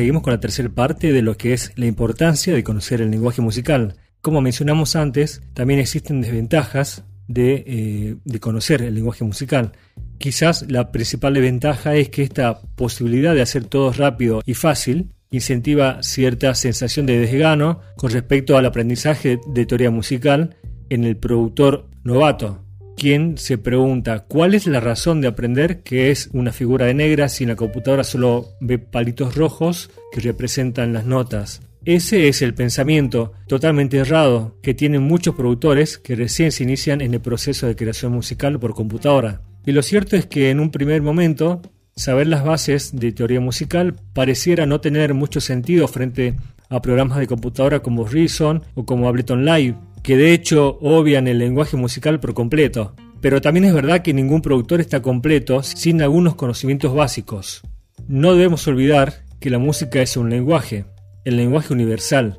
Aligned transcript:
seguimos 0.00 0.22
con 0.22 0.32
la 0.32 0.40
tercera 0.40 0.70
parte 0.70 1.12
de 1.12 1.20
lo 1.20 1.36
que 1.36 1.52
es 1.52 1.72
la 1.76 1.84
importancia 1.84 2.54
de 2.54 2.64
conocer 2.64 3.02
el 3.02 3.10
lenguaje 3.10 3.42
musical. 3.42 3.96
Como 4.22 4.40
mencionamos 4.40 4.96
antes, 4.96 5.42
también 5.52 5.78
existen 5.78 6.22
desventajas 6.22 7.04
de, 7.28 7.64
eh, 7.66 8.16
de, 8.24 8.40
conocer 8.40 8.80
el 8.80 8.94
lenguaje 8.94 9.24
musical. 9.24 9.72
Quizás 10.16 10.64
la 10.70 10.90
principal 10.90 11.34
desventaja 11.34 11.96
es 11.96 12.08
que 12.08 12.22
esta 12.22 12.62
posibilidad 12.76 13.34
de 13.34 13.42
hacer 13.42 13.64
todo 13.64 13.92
rápido 13.92 14.40
y 14.46 14.54
fácil 14.54 15.10
incentiva 15.30 16.02
cierta 16.02 16.54
sensación 16.54 17.04
de 17.04 17.18
desgano 17.18 17.80
con 17.98 18.10
respecto 18.10 18.56
al 18.56 18.64
aprendizaje 18.64 19.38
de 19.48 19.66
teoría 19.66 19.90
musical 19.90 20.56
en 20.88 21.04
el 21.04 21.18
productor 21.18 21.90
novato, 22.04 22.64
quien 23.00 23.38
se 23.38 23.56
pregunta 23.56 24.26
cuál 24.28 24.52
es 24.52 24.66
la 24.66 24.78
razón 24.78 25.22
de 25.22 25.28
aprender 25.28 25.82
que 25.82 26.10
es 26.10 26.28
una 26.34 26.52
figura 26.52 26.84
de 26.84 26.92
negra 26.92 27.30
si 27.30 27.44
en 27.44 27.48
la 27.48 27.56
computadora 27.56 28.04
solo 28.04 28.48
ve 28.60 28.78
palitos 28.78 29.36
rojos 29.36 29.88
que 30.12 30.20
representan 30.20 30.92
las 30.92 31.06
notas. 31.06 31.62
Ese 31.86 32.28
es 32.28 32.42
el 32.42 32.52
pensamiento 32.52 33.32
totalmente 33.46 33.96
errado 33.96 34.58
que 34.62 34.74
tienen 34.74 35.02
muchos 35.02 35.34
productores 35.34 35.96
que 35.96 36.14
recién 36.14 36.52
se 36.52 36.62
inician 36.62 37.00
en 37.00 37.14
el 37.14 37.22
proceso 37.22 37.66
de 37.66 37.74
creación 37.74 38.12
musical 38.12 38.60
por 38.60 38.74
computadora. 38.74 39.40
Y 39.64 39.72
lo 39.72 39.80
cierto 39.80 40.14
es 40.16 40.26
que 40.26 40.50
en 40.50 40.60
un 40.60 40.70
primer 40.70 41.00
momento 41.00 41.62
saber 41.96 42.26
las 42.26 42.44
bases 42.44 42.94
de 42.94 43.12
teoría 43.12 43.40
musical 43.40 43.94
pareciera 44.12 44.66
no 44.66 44.82
tener 44.82 45.14
mucho 45.14 45.40
sentido 45.40 45.88
frente 45.88 46.34
a 46.68 46.82
programas 46.82 47.18
de 47.18 47.26
computadora 47.26 47.80
como 47.80 48.06
Reason 48.06 48.62
o 48.74 48.84
como 48.84 49.08
Ableton 49.08 49.46
Live, 49.46 49.74
que 50.02 50.16
de 50.16 50.32
hecho 50.32 50.78
obvian 50.80 51.28
el 51.28 51.38
lenguaje 51.38 51.76
musical 51.76 52.20
por 52.20 52.34
completo. 52.34 52.94
Pero 53.20 53.40
también 53.40 53.64
es 53.64 53.74
verdad 53.74 54.02
que 54.02 54.14
ningún 54.14 54.40
productor 54.40 54.80
está 54.80 55.02
completo 55.02 55.62
sin 55.62 56.00
algunos 56.00 56.36
conocimientos 56.36 56.94
básicos. 56.94 57.62
No 58.08 58.34
debemos 58.34 58.66
olvidar 58.66 59.24
que 59.40 59.50
la 59.50 59.58
música 59.58 60.00
es 60.00 60.16
un 60.16 60.30
lenguaje, 60.30 60.84
el 61.24 61.36
lenguaje 61.36 61.72
universal, 61.72 62.38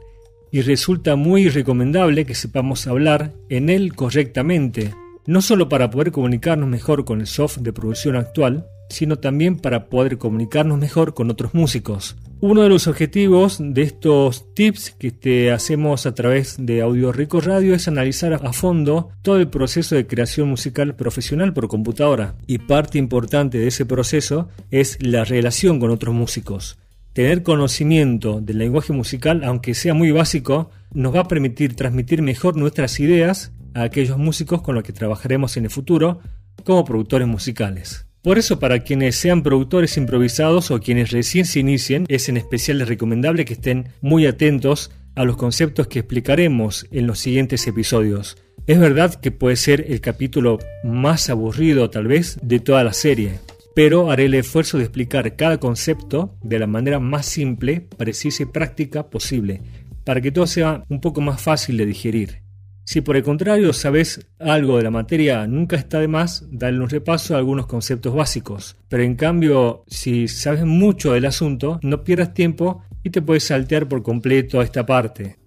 y 0.52 0.62
resulta 0.62 1.16
muy 1.16 1.50
recomendable 1.50 2.26
que 2.26 2.36
sepamos 2.36 2.88
hablar 2.88 3.34
en 3.50 3.70
él 3.70 3.96
correctamente, 3.96 4.94
no 5.26 5.42
solo 5.42 5.70
para 5.70 5.90
poder 5.90 6.12
comunicarnos 6.12 6.68
mejor 6.68 7.06
con 7.06 7.22
el 7.22 7.28
software 7.28 7.64
de 7.64 7.74
producción 7.74 8.16
actual, 8.16 8.68
sino 8.92 9.18
también 9.18 9.58
para 9.58 9.90
poder 9.90 10.18
comunicarnos 10.18 10.78
mejor 10.78 11.14
con 11.14 11.30
otros 11.30 11.54
músicos. 11.54 12.16
Uno 12.44 12.64
de 12.64 12.70
los 12.70 12.88
objetivos 12.88 13.58
de 13.60 13.84
estos 13.84 14.52
tips 14.56 14.96
que 14.98 15.12
te 15.12 15.52
hacemos 15.52 16.08
a 16.08 16.16
través 16.16 16.56
de 16.58 16.82
Audio 16.82 17.12
Rico 17.12 17.40
Radio 17.40 17.76
es 17.76 17.88
analizar 17.88 18.34
a 18.34 18.52
fondo 18.52 19.12
todo 19.22 19.38
el 19.38 19.48
proceso 19.48 19.94
de 19.96 20.08
creación 20.08 20.50
musical 20.50 20.96
profesional 20.96 21.54
por 21.54 21.68
computadora. 21.68 22.34
Y 22.48 22.58
parte 22.58 22.98
importante 22.98 23.60
de 23.60 23.68
ese 23.68 23.86
proceso 23.86 24.50
es 24.72 24.98
la 25.02 25.24
relación 25.24 25.80
con 25.80 25.92
otros 25.92 26.16
músicos. 26.16 26.80
Tener 27.14 27.44
conocimiento 27.44 28.42
del 28.42 28.58
lenguaje 28.58 28.92
musical, 28.92 29.44
aunque 29.44 29.76
sea 29.76 29.94
muy 29.94 30.10
básico, 30.10 30.72
nos 30.94 31.14
va 31.14 31.20
a 31.20 31.28
permitir 31.28 31.76
transmitir 31.76 32.24
mejor 32.24 32.58
nuestras 32.58 33.00
ideas 33.00 33.52
a 33.76 33.84
aquellos 33.84 34.18
músicos 34.18 34.64
con 34.64 34.74
los 34.74 34.84
que 34.84 34.94
trabajaremos 34.94 35.58
en 35.58 35.66
el 35.66 35.70
futuro 35.70 36.22
como 36.64 36.86
productores 36.86 37.28
musicales. 37.28 38.08
Por 38.22 38.38
eso 38.38 38.60
para 38.60 38.84
quienes 38.84 39.16
sean 39.16 39.42
productores 39.42 39.98
improvisados 39.98 40.70
o 40.70 40.80
quienes 40.80 41.10
recién 41.10 41.46
se 41.46 41.60
inicien, 41.60 42.06
es 42.08 42.30
en 42.30 42.38
especial 42.38 42.80
recomendable 42.86 43.46
que 43.46 43.54
estén 43.54 43.90
muy 44.00 44.28
atentos 44.28 44.92
a 45.16 45.24
los 45.24 45.38
conceptos 45.38 45.88
que 45.88 46.00
explicaremos 46.00 46.86
en 46.92 47.08
los 47.08 47.18
siguientes 47.18 47.66
episodios. 47.66 48.38
Es 48.68 48.80
verdad 48.80 49.16
que 49.16 49.32
puede 49.32 49.56
ser 49.56 49.86
el 49.90 50.02
capítulo 50.02 50.60
más 50.84 51.32
aburrido 51.32 51.90
tal 51.90 52.08
vez 52.08 52.38
de 52.44 52.60
toda 52.60 52.84
la 52.84 52.94
serie, 52.94 53.40
pero 53.76 54.12
haré 54.12 54.26
el 54.26 54.36
esfuerzo 54.36 54.78
de 54.78 54.84
explicar 54.84 55.36
cada 55.36 55.60
concepto 55.60 56.38
de 56.44 56.60
la 56.60 56.68
manera 56.68 57.00
más 57.00 57.26
simple, 57.26 57.88
precisa 57.98 58.44
y 58.44 58.46
práctica 58.46 59.10
posible, 59.10 59.62
para 60.04 60.22
que 60.22 60.32
todo 60.32 60.46
sea 60.46 60.86
un 60.90 61.02
poco 61.02 61.22
más 61.22 61.42
fácil 61.42 61.78
de 61.78 61.88
digerir. 61.88 62.41
Si 62.84 63.02
por 63.02 63.16
el 63.16 63.24
contrario 63.24 63.74
sabes 63.74 64.28
algo 64.40 64.78
de 64.78 64.84
la 64.84 64.92
materia, 64.92 65.48
nunca 65.48 65.76
está 65.76 66.00
de 66.00 66.08
más 66.08 66.46
darle 66.52 66.82
un 66.82 66.90
repaso 66.90 67.36
a 67.36 67.38
algunos 67.38 67.68
conceptos 67.68 68.14
básicos. 68.14 68.76
Pero 68.90 69.04
en 69.04 69.16
cambio, 69.16 69.84
si 69.88 70.28
sabes 70.28 70.66
mucho 70.66 71.14
del 71.14 71.26
asunto, 71.26 71.80
no 71.84 72.04
pierdas 72.04 72.34
tiempo 72.34 72.84
y 73.04 73.10
te 73.10 73.22
puedes 73.22 73.46
saltear 73.46 73.88
por 73.88 74.04
completo 74.04 74.60
a 74.60 74.64
esta 74.64 74.86
parte. 74.86 75.41